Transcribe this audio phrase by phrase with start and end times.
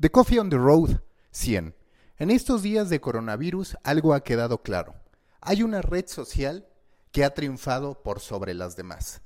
[0.00, 1.74] The Coffee on the Road 100.
[2.16, 4.94] En estos días de coronavirus algo ha quedado claro.
[5.42, 6.66] Hay una red social
[7.12, 9.20] que ha triunfado por sobre las demás.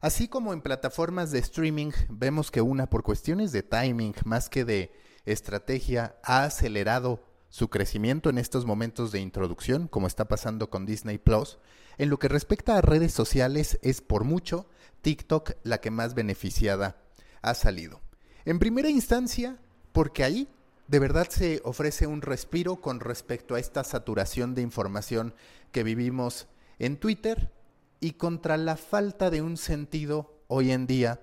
[0.00, 4.64] Así como en plataformas de streaming vemos que una por cuestiones de timing más que
[4.64, 4.92] de
[5.24, 11.18] estrategia ha acelerado su crecimiento en estos momentos de introducción, como está pasando con Disney
[11.18, 11.58] Plus,
[11.98, 14.68] en lo que respecta a redes sociales es por mucho
[15.02, 17.02] TikTok la que más beneficiada
[17.42, 18.00] ha salido.
[18.44, 19.58] En primera instancia,
[19.92, 20.48] porque ahí
[20.88, 25.34] de verdad se ofrece un respiro con respecto a esta saturación de información
[25.70, 26.48] que vivimos
[26.78, 27.52] en Twitter
[28.00, 31.20] y contra la falta de un sentido hoy en día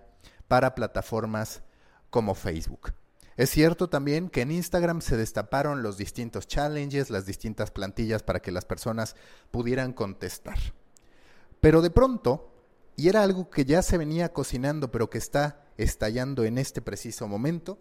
[0.48, 1.64] para plataformas
[2.10, 2.94] como Facebook.
[3.36, 8.40] Es cierto también que en Instagram se destaparon los distintos challenges, las distintas plantillas para
[8.40, 9.16] que las personas
[9.52, 10.58] pudieran contestar.
[11.60, 12.52] Pero de pronto,
[12.96, 17.28] y era algo que ya se venía cocinando pero que está estallando en este preciso
[17.28, 17.80] momento,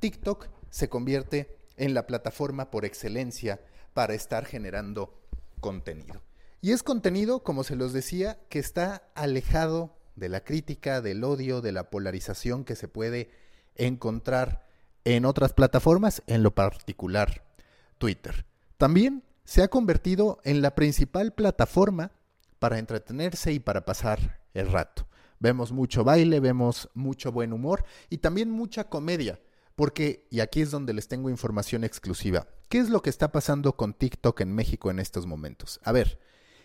[0.00, 3.60] TikTok se convierte en la plataforma por excelencia
[3.92, 5.20] para estar generando
[5.60, 6.22] contenido.
[6.60, 11.60] Y es contenido, como se los decía, que está alejado de la crítica, del odio,
[11.60, 13.30] de la polarización que se puede
[13.74, 14.66] encontrar
[15.04, 17.44] en otras plataformas, en lo particular
[17.98, 18.46] Twitter.
[18.78, 22.12] También se ha convertido en la principal plataforma
[22.58, 25.06] para entretenerse y para pasar el rato.
[25.38, 29.38] Vemos mucho baile, vemos mucho buen humor y también mucha comedia.
[29.74, 33.76] Porque, y aquí es donde les tengo información exclusiva, ¿qué es lo que está pasando
[33.76, 35.80] con TikTok en México en estos momentos?
[35.82, 36.20] A ver,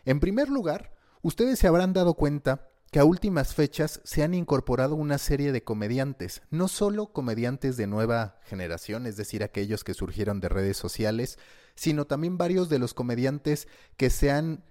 [0.06, 4.96] en primer lugar, ustedes se habrán dado cuenta que a últimas fechas se han incorporado
[4.96, 10.40] una serie de comediantes, no solo comediantes de nueva generación, es decir, aquellos que surgieron
[10.40, 11.38] de redes sociales,
[11.76, 14.64] sino también varios de los comediantes que se han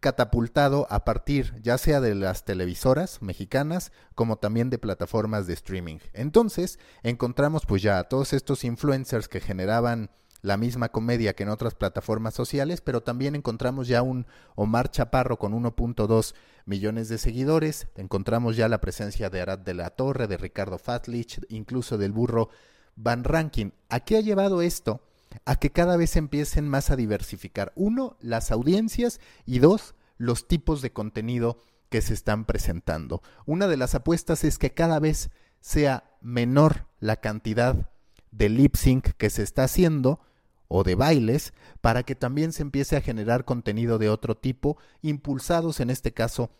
[0.00, 5.98] catapultado a partir ya sea de las televisoras mexicanas como también de plataformas de streaming.
[6.12, 10.10] Entonces encontramos pues ya a todos estos influencers que generaban
[10.42, 15.38] la misma comedia que en otras plataformas sociales, pero también encontramos ya un Omar Chaparro
[15.38, 16.34] con 1.2
[16.64, 21.40] millones de seguidores, encontramos ya la presencia de Arad de la Torre, de Ricardo Fatlich,
[21.48, 22.48] incluso del burro
[22.96, 23.72] Van Ranking.
[23.88, 25.02] ¿A qué ha llevado esto?
[25.44, 27.72] A que cada vez empiecen más a diversificar.
[27.76, 33.22] Uno, las audiencias y dos, los tipos de contenido que se están presentando.
[33.46, 35.30] Una de las apuestas es que cada vez
[35.60, 37.90] sea menor la cantidad
[38.30, 40.20] de lip sync que se está haciendo
[40.68, 45.80] o de bailes para que también se empiece a generar contenido de otro tipo, impulsados
[45.80, 46.52] en este caso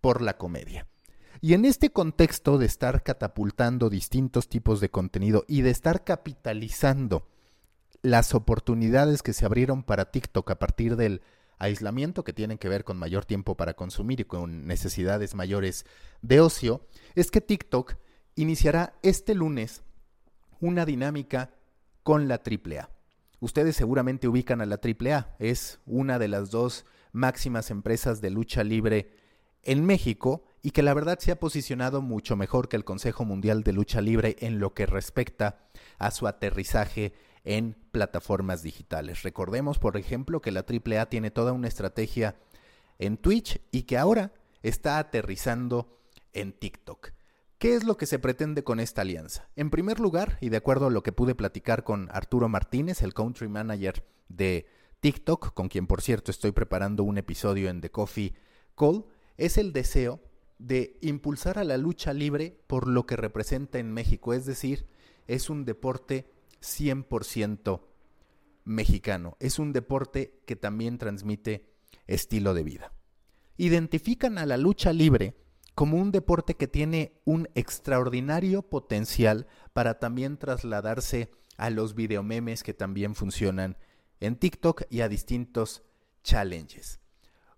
[0.00, 0.86] por la comedia.
[1.40, 7.28] Y en este contexto de estar catapultando distintos tipos de contenido y de estar capitalizando
[8.10, 11.22] las oportunidades que se abrieron para TikTok a partir del
[11.58, 15.84] aislamiento que tienen que ver con mayor tiempo para consumir y con necesidades mayores
[16.22, 17.96] de ocio, es que TikTok
[18.36, 19.82] iniciará este lunes
[20.60, 21.50] una dinámica
[22.02, 22.88] con la AAA.
[23.40, 28.64] Ustedes seguramente ubican a la AAA, es una de las dos máximas empresas de lucha
[28.64, 29.10] libre
[29.62, 33.62] en México y que la verdad se ha posicionado mucho mejor que el Consejo Mundial
[33.62, 37.12] de Lucha Libre en lo que respecta a su aterrizaje
[37.48, 39.22] en plataformas digitales.
[39.22, 42.36] Recordemos, por ejemplo, que la AAA tiene toda una estrategia
[42.98, 45.98] en Twitch y que ahora está aterrizando
[46.34, 47.12] en TikTok.
[47.56, 49.48] ¿Qué es lo que se pretende con esta alianza?
[49.56, 53.14] En primer lugar, y de acuerdo a lo que pude platicar con Arturo Martínez, el
[53.14, 54.66] country manager de
[55.00, 58.34] TikTok, con quien por cierto estoy preparando un episodio en The Coffee
[58.76, 59.06] Call,
[59.38, 60.20] es el deseo
[60.58, 64.86] de impulsar a la lucha libre por lo que representa en México, es decir,
[65.26, 66.26] es un deporte
[66.60, 67.82] 100%
[68.64, 69.36] mexicano.
[69.40, 71.68] Es un deporte que también transmite
[72.06, 72.92] estilo de vida.
[73.56, 75.36] Identifican a la lucha libre
[75.74, 82.74] como un deporte que tiene un extraordinario potencial para también trasladarse a los videomemes que
[82.74, 83.76] también funcionan
[84.20, 85.82] en TikTok y a distintos
[86.22, 87.00] challenges.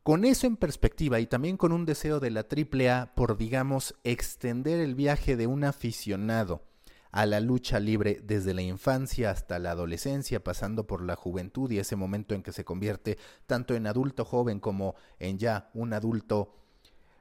[0.02, 4.80] Con eso en perspectiva y también con un deseo de la AAA por, digamos, extender
[4.80, 6.69] el viaje de un aficionado
[7.12, 11.78] a la lucha libre desde la infancia hasta la adolescencia, pasando por la juventud y
[11.78, 16.54] ese momento en que se convierte tanto en adulto joven como en ya un adulto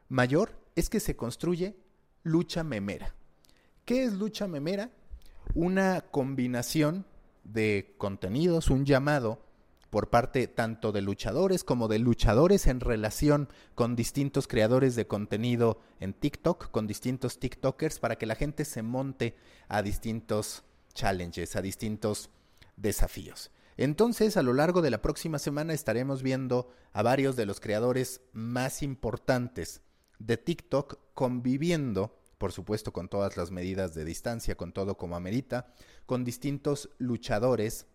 [0.07, 1.75] mayor, es que se construye
[2.23, 3.15] lucha memera.
[3.85, 4.91] ¿Qué es lucha memera?
[5.55, 7.05] Una combinación
[7.43, 9.48] de contenidos, un llamado
[9.89, 15.79] por parte tanto de luchadores como de luchadores en relación con distintos creadores de contenido
[15.99, 19.35] en TikTok, con distintos TikTokers, para que la gente se monte
[19.67, 20.63] a distintos
[20.93, 22.29] challenges, a distintos
[22.75, 23.51] desafíos.
[23.77, 28.21] Entonces, a lo largo de la próxima semana estaremos viendo a varios de los creadores
[28.33, 29.81] más importantes
[30.19, 35.73] de TikTok conviviendo por supuesto con todas las medidas de distancia, con todo como amerita,
[36.05, 37.85] con distintos luchadores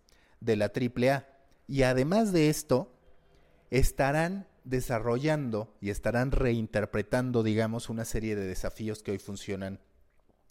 [0.40, 1.26] de la AAA.
[1.66, 2.94] Y además de esto,
[3.70, 9.80] estarán desarrollando y estarán reinterpretando, digamos, una serie de desafíos que hoy funcionan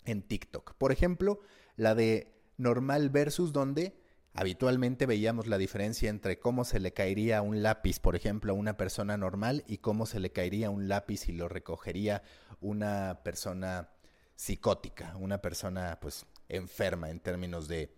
[0.05, 0.75] en TikTok.
[0.75, 1.39] Por ejemplo,
[1.75, 3.97] la de normal versus donde
[4.33, 8.77] habitualmente veíamos la diferencia entre cómo se le caería un lápiz, por ejemplo, a una
[8.77, 12.23] persona normal y cómo se le caería un lápiz y lo recogería
[12.59, 13.89] una persona
[14.35, 17.93] psicótica, una persona pues enferma en términos de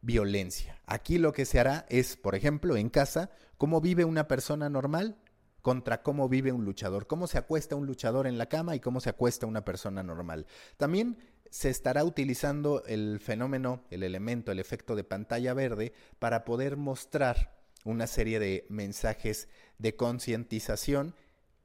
[0.00, 0.80] violencia.
[0.86, 5.18] Aquí lo que se hará es, por ejemplo, en casa, cómo vive una persona normal
[5.62, 9.00] contra cómo vive un luchador, cómo se acuesta un luchador en la cama y cómo
[9.00, 10.46] se acuesta una persona normal.
[10.76, 11.18] También
[11.50, 17.58] se estará utilizando el fenómeno, el elemento, el efecto de pantalla verde para poder mostrar
[17.84, 19.48] una serie de mensajes
[19.78, 21.14] de concientización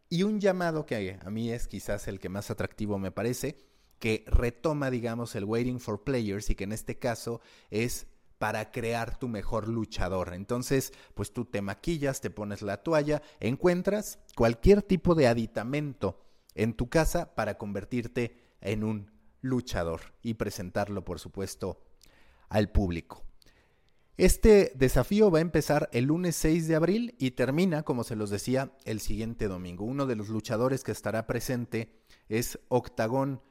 [0.09, 3.57] y un llamado que a mí es quizás el que más atractivo me parece,
[4.00, 7.41] que retoma, digamos, el waiting for players y que en este caso
[7.71, 8.07] es
[8.43, 10.33] para crear tu mejor luchador.
[10.33, 16.19] Entonces, pues tú te maquillas, te pones la toalla, encuentras cualquier tipo de aditamento
[16.53, 19.09] en tu casa para convertirte en un
[19.39, 21.85] luchador y presentarlo, por supuesto,
[22.49, 23.23] al público.
[24.17, 28.29] Este desafío va a empezar el lunes 6 de abril y termina, como se los
[28.29, 29.85] decía, el siguiente domingo.
[29.85, 33.41] Uno de los luchadores que estará presente es Octagón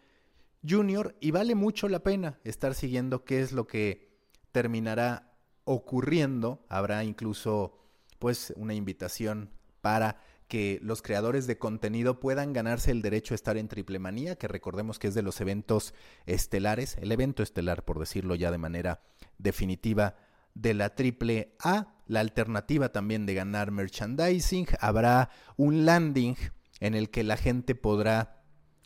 [0.68, 4.11] Junior y vale mucho la pena estar siguiendo qué es lo que
[4.52, 5.32] terminará
[5.64, 6.64] ocurriendo.
[6.68, 7.78] Habrá incluso
[8.18, 9.50] pues una invitación
[9.80, 14.36] para que los creadores de contenido puedan ganarse el derecho a estar en Triple Manía,
[14.36, 15.94] que recordemos que es de los eventos
[16.26, 19.00] estelares, el evento estelar, por decirlo ya de manera
[19.38, 20.14] definitiva,
[20.54, 21.94] de la Triple A.
[22.06, 24.66] La alternativa también de ganar merchandising.
[24.78, 26.36] Habrá un landing
[26.80, 28.42] en el que la gente podrá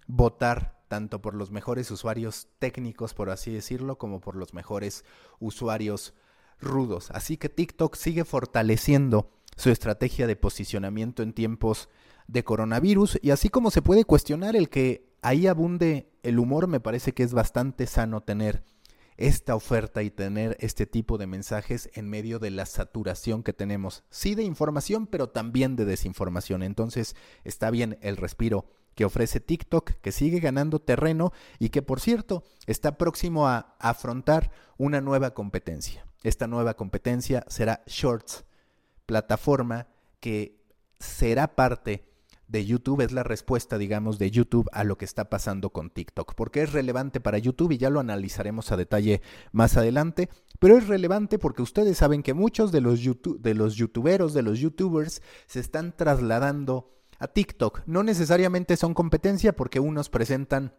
[0.06, 5.04] votar tanto por los mejores usuarios técnicos, por así decirlo, como por los mejores
[5.38, 6.14] usuarios
[6.60, 7.10] rudos.
[7.10, 11.88] Así que TikTok sigue fortaleciendo su estrategia de posicionamiento en tiempos
[12.26, 16.80] de coronavirus y así como se puede cuestionar el que ahí abunde el humor, me
[16.80, 18.64] parece que es bastante sano tener
[19.16, 24.04] esta oferta y tener este tipo de mensajes en medio de la saturación que tenemos,
[24.10, 26.62] sí de información, pero también de desinformación.
[26.62, 28.66] Entonces está bien el respiro
[28.96, 34.50] que ofrece TikTok, que sigue ganando terreno y que, por cierto, está próximo a afrontar
[34.78, 36.06] una nueva competencia.
[36.24, 38.44] Esta nueva competencia será Shorts,
[39.04, 39.86] plataforma
[40.18, 40.58] que
[40.98, 42.08] será parte
[42.48, 46.34] de YouTube, es la respuesta, digamos, de YouTube a lo que está pasando con TikTok,
[46.34, 49.20] porque es relevante para YouTube y ya lo analizaremos a detalle
[49.52, 54.32] más adelante, pero es relevante porque ustedes saben que muchos de los, de los youtuberos,
[54.32, 57.82] de los youtubers, se están trasladando a TikTok.
[57.86, 60.72] No necesariamente son competencia porque unos presentan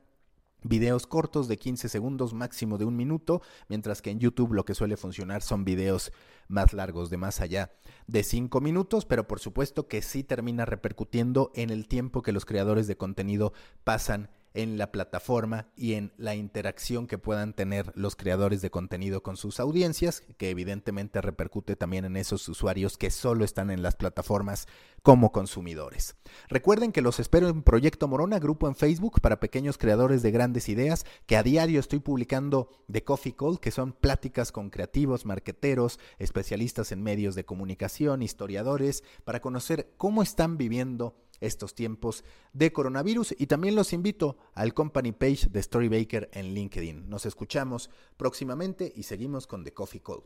[0.64, 4.74] videos cortos de 15 segundos, máximo de un minuto, mientras que en YouTube lo que
[4.74, 6.12] suele funcionar son videos
[6.48, 7.72] más largos, de más allá
[8.08, 12.46] de 5 minutos, pero por supuesto que sí termina repercutiendo en el tiempo que los
[12.46, 13.54] creadores de contenido
[13.84, 19.22] pasan en la plataforma y en la interacción que puedan tener los creadores de contenido
[19.22, 23.96] con sus audiencias, que evidentemente repercute también en esos usuarios que solo están en las
[23.96, 24.68] plataformas
[25.04, 26.16] como consumidores.
[26.50, 30.70] Recuerden que los espero en Proyecto Morona, grupo en Facebook para pequeños creadores de grandes
[30.70, 36.00] ideas, que a diario estoy publicando de Coffee Call, que son pláticas con creativos, marqueteros,
[36.18, 43.36] especialistas en medios de comunicación, historiadores, para conocer cómo están viviendo estos tiempos de coronavirus
[43.38, 47.10] y también los invito al company page de Storybaker en LinkedIn.
[47.10, 50.24] Nos escuchamos próximamente y seguimos con The Coffee Call.